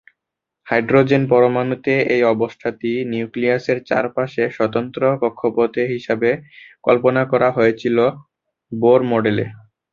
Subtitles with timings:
[0.67, 6.29] Hydrogen পরমাণুতে এই অবস্থাটি নিউক্লিয়াসের চারপাশে স্বতন্ত্র কক্ষপথ হিসাবে
[6.83, 7.97] কল্পনা করা হয়েছিল
[8.71, 9.47] বোর মডেল এ।